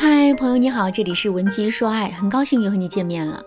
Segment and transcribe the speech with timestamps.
[0.00, 3.42] 嗨，朋友你好，这里是文姬说爱，很高兴又和你见面了。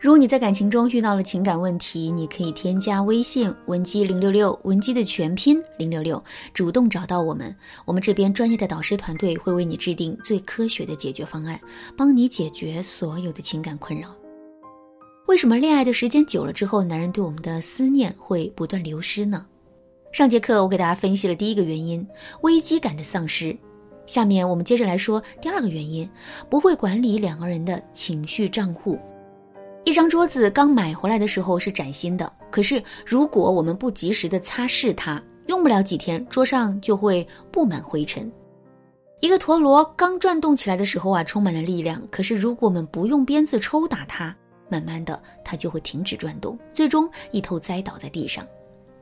[0.00, 6.22] 如果你在感情中遇到了情感问题，你可以添加微信文姬零六六，文姬的全拼零六六，
[6.54, 7.52] 主动找到我们，
[7.84, 11.60] 我们这边专业的导师团队会为你制定最科学的解决方案，
[11.96, 14.14] 帮你解决所有的情感困扰。
[15.26, 19.44] 为什么恋爱的时间久了之后，男人对我们的思念会不断流失呢？
[20.12, 22.06] 上节课我给大家分析了第一个原因，
[22.42, 23.56] 危机感的丧失。
[24.08, 26.08] 下面我们接着来说第二个原因，
[26.48, 28.98] 不会管理两个人的情绪账户。
[29.84, 38.30] 一张桌子刚买回来的时候是崭新的，可是如果我们不及时的擦拭它，用不了几天，桌上就会布满灰尘。
[39.20, 44.34] 一个陀螺刚转动起来的时候啊，充满了力量，可是如果我们不用鞭子抽打它，
[44.68, 48.46] 慢慢的它就会停止转动，最终一头栽倒在地上。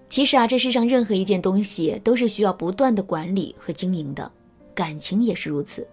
[0.09, 4.30] 其实啊，这世上任何一件东西都是需要不断的管理和经营的。
[4.77, 5.89] 感情也是如此，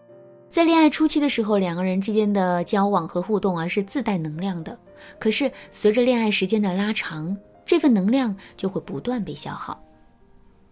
[0.50, 4.78] 在恋爱初期的时候，两个人之间的交往和互动啊是自带能量的。
[5.18, 7.36] 可是随着恋爱时间的拉长，
[7.66, 9.82] 这份能量就会不断被消耗。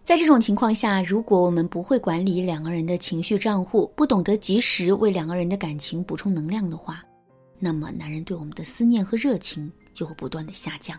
[0.04, 7.02] 在这种情况下，如果我们不会管理两个人的情绪账户，不懂得及时为两个人的感情补充能量的话，
[7.58, 10.98] 那么男人对我们的思念和热情就会不断的下降。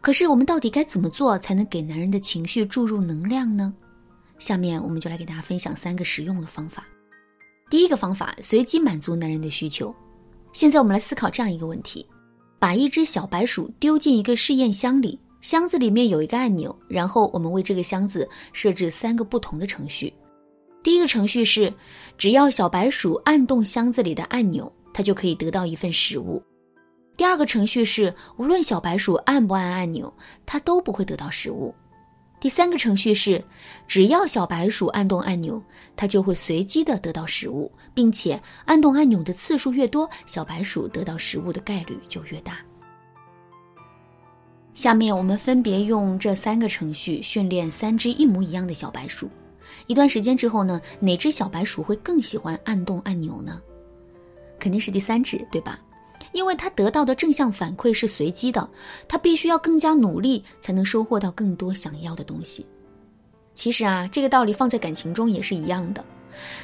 [0.00, 3.74] 可是我们到底该怎么做才能给男人的情绪注入能量呢？
[4.38, 6.86] 下面我们就来给大家分享三个实用的方法。
[7.68, 9.94] 第一个方法，随机满足男人的需求。
[10.52, 12.06] 现在我们来思考这样一个问题：
[12.58, 20.12] 把一只小白鼠丢进一个试验箱里，箱子里面有一个按钮，然后我们为这个箱子设置三个不同的程序。
[20.82, 21.72] 第一个程序是，
[22.16, 26.40] 只要小白鼠按动箱子里的按钮，它就可以得到一份食物。
[27.16, 30.12] 第二个程序是，无论小白鼠按不按按钮，
[30.46, 31.74] 它都不会得到食物。
[32.38, 33.42] 第三个程序是，
[33.88, 35.60] 只要小白鼠按动按钮，
[35.96, 42.58] 它就会随机的得到食物，并且按动按钮的次数越多，小白鼠得到食物的概率就越大。
[44.74, 49.28] 下面我们分别用这三个程序训练三只一模一样的小白鼠，
[49.86, 53.60] 一段时间之后呢，哪只小白鼠会更喜欢按动按钮呢？
[54.58, 55.80] 肯定是第三只，对吧？
[56.32, 58.68] 因为他得到的正向反馈是随机的，
[59.08, 62.64] 他必须要更加努力才能收获到更多想要的东西。
[63.54, 66.04] 其实啊，这个道理放在感情中也是一样的。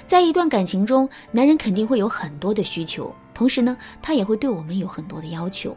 [0.06, 5.74] 在一段感情中，男人肯定会有很多的需求，同时呢，他也会对我们有很多的要求。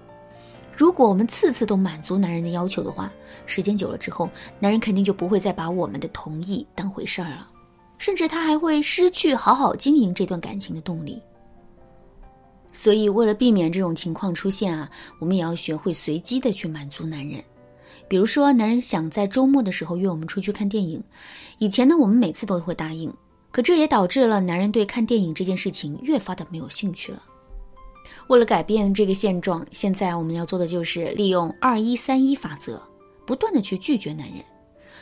[0.75, 3.09] 如果我们次次都满足男人的要求的话，
[3.45, 4.29] 时间久了之后，
[4.59, 7.47] 男人肯定就不会再把我们的同意当回事儿了，
[7.97, 11.21] 甚至他还会失去好好经营这段感情的动力。
[12.77, 17.41] 所以，为了避免这种情况出现啊，我们也要学会随机的去满足男人。
[18.09, 21.01] 比如说，男人想在周末的时候约我们出去看电影，
[21.57, 23.11] 以前呢，我们每次都会答应，
[23.49, 27.23] 可这也导致了男人对看电影这件事情越发的没有兴趣了。
[28.27, 32.81] 为了改变这个现状，现在我们要做的就是利用二一三一法则，
[33.25, 34.43] 不断的去拒绝男人。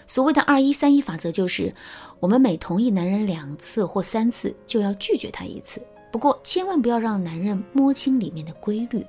[0.06, 1.74] 所谓的二一三一法则，就是
[2.20, 5.82] 我们每同意男人两次或三次，就要拒绝他一次。
[6.14, 9.04] 不过，千万不要让男人摸清里面的规律，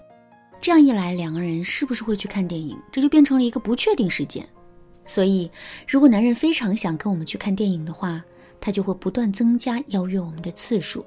[0.59, 4.49] 这样一来，两个人是不是会去看电影，这就变成了一个不确定事件。
[5.05, 5.51] 所以，
[5.87, 8.25] 如果男人非常想跟我们去看电影的话，
[8.59, 11.05] 他就会不断增加邀约我们的次数。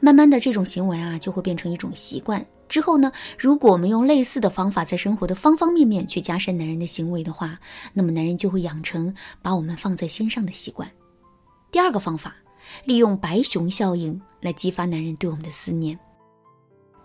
[0.00, 2.44] 慢慢的，这种行为啊，就会变成一种习惯。
[2.68, 7.56] 之后呢，如果我们用类似的方法，在生活的方方面面去加深男人的行为的话，
[7.92, 10.90] 那么男人就会养成把我们放在心上的习惯。
[11.70, 12.34] 第二个方法。
[12.84, 15.98] 利用白熊效应来激发男人对我们的思念。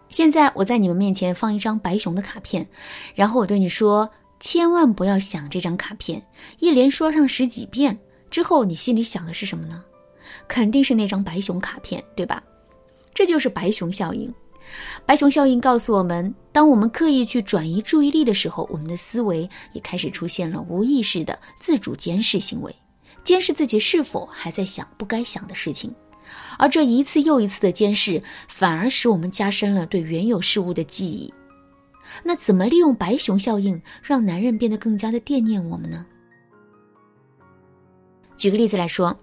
[0.10, 2.68] 现在我在你们面前放一张白熊的卡片，
[3.16, 6.22] 然后我对你说：千万不要想这张卡片，
[6.60, 7.98] 一连说上十几遍
[8.30, 9.84] 之后，你心里想的是什么呢？
[10.48, 12.44] 肯定是那张白熊卡片，对吧？
[13.14, 14.34] 这就是白熊效应。
[15.06, 22.74] 白熊效应告诉我们，当我们刻意去转移注意力的时候，我们的思维也开始出现了无意识的自主监视行为。
[23.24, 25.94] 监视自己是否还在想不该想的事情，
[26.58, 31.34] 而这一次又一次的监视，反而使我们加深了对原有事物的记忆。
[32.24, 36.06] 那怎么利用白熊效应，让男人变得更加的惦念我们呢？
[38.38, 39.16] 举个例子来说，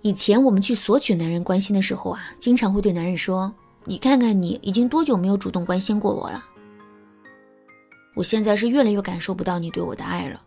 [0.00, 3.54] 以前我们去索取男人关心的时候啊，经常会对男人说
[3.84, 6.42] ：“你看看你已经多久没有主动关心过我了？
[8.16, 10.42] 我现在是越来越感受不到你对我的爱了。”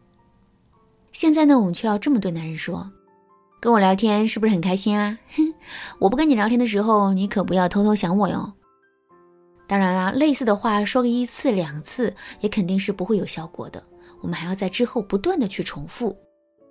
[1.13, 2.91] 现在呢，我们却要这么对男人说
[3.65, 5.17] ：“跟我聊天是不是很开心啊？
[5.35, 5.53] 哼，
[5.97, 8.53] 我不跟你聊天的时候，你可不要偷偷想我哟。”
[9.65, 13.83] 当然啦，类似的话说个一次两次，也肯定是不会有效果的。
[14.21, 16.15] 我们还要在之后不断的去重复，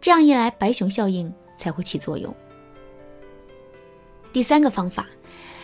[0.01, 2.33] 这样一来，白熊效应才会起作用。
[4.33, 5.09] 第三个方法，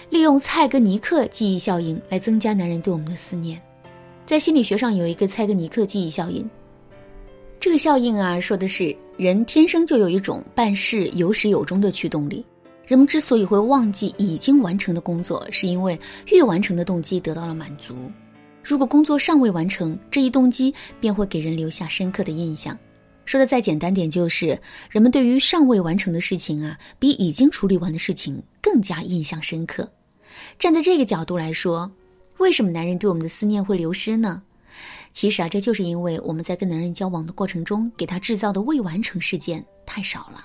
[0.09, 3.63] 利用蔡格尼克记忆效应来增加男人对我们的思念。
[4.27, 6.51] 在心理学上有一个蔡格尼克记忆效应，
[7.61, 12.43] 这个效应啊，说的是人天生就有一种办事有始有终的驱动力。
[12.87, 15.99] 人们之所以会忘记已经完成的工作，是因为
[16.29, 17.95] 越完成的动机得到了满足。
[18.65, 22.77] 如果工作尚未完成，这一动机便会给人留下深刻的印象。
[23.27, 24.59] 说的再简单点，就是
[24.89, 29.87] 人们对于尚未完成的事情啊，比已经处理完的事情更加印象深刻。
[30.59, 31.91] 站在这个角度来说，
[32.39, 34.43] 为什么男人对我们的思念会流失呢？
[35.13, 40.45] 其实啊，这就是因为我们在跟男人交往的过程中，给他制造的未完成事件太少了。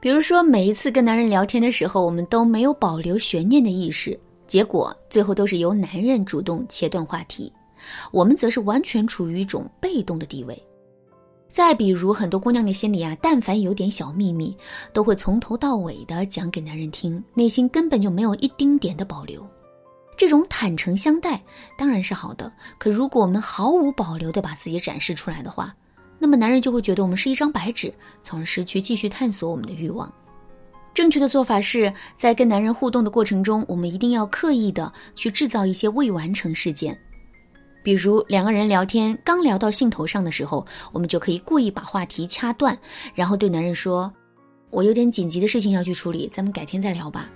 [0.00, 4.18] 比如说，每一次跟男人聊天的时候，我们都没有保留悬念的意识，
[4.48, 7.52] 结果最后都是由男人主动切断话题，
[8.10, 10.60] 我们则是完全处于一种被动的地位。
[11.48, 14.56] 再比如，很多姑娘的心里啊，但凡有点小秘密，
[14.94, 19.46] 都会从头到尾的讲给男人听，内心根本就没有一丁点的保留。
[20.22, 21.42] 这种坦诚相待
[21.76, 25.74] 当然是好的，可如果我们毫无保留的把自己展示出来的话，
[26.16, 27.92] 那么男人就会觉得我们是一张白纸，
[28.22, 30.14] 从而失去继续探索我们的欲望。
[30.94, 36.96] 正确的做法是在跟男人互动的过程中，我们一定要刻意的去制造一些未完成事件。
[37.82, 42.78] 比如两个人聊天刚聊到兴头上的时候，我们就可以故意把话题掐断，
[43.12, 44.08] 然后对男人说
[44.70, 47.28] ：“我有点紧急的事情要去处理，咱们改天再聊吧。”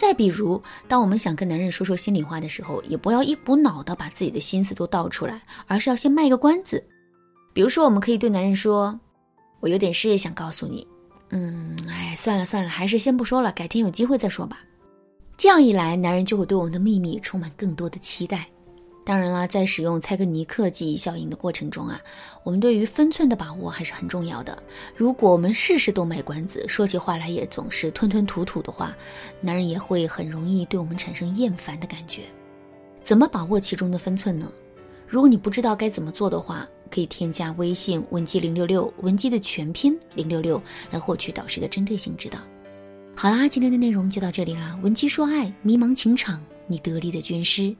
[0.00, 6.82] 再比如，当我们想跟男人说说心里话的时候，也不要一股脑的把自己的心思都倒出来，而是要先卖个关子。
[7.52, 8.98] 比如说，我们可以对男人说
[9.60, 10.88] ：“我有点事想告诉你，
[11.28, 14.60] 嗯，哎，算了算了，还是先不说了，改天有机会再说吧。”
[15.36, 18.48] 这样一来，男人就会对我们的秘密充满更多的期待。
[19.10, 22.00] 当然啦，在使用蔡格尼克记忆效应的过程中啊，
[22.44, 24.56] 我们对于分寸的把握还是很重要的。
[24.94, 28.96] 如果我们事事都卖关子，说起话来也总是吞吞吐吐的话，
[29.40, 32.20] 男人也会很容易对我们产生厌烦的感觉。
[33.02, 34.48] 怎么把握其中的分寸呢？
[35.08, 42.38] 如果你不知道该怎么做的话，可以添加微信文姬零六六，文姬的全拼零六六，来获取导师的针对性指导。
[43.16, 47.74] 好啦，今天的内容就到这里啦，文姬说爱，迷茫情场，你得力的军师。